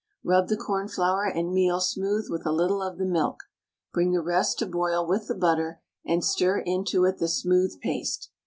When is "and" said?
1.25-1.53, 6.03-6.25